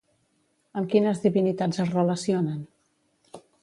[0.81, 2.69] Amb quines divinitats es relacionen?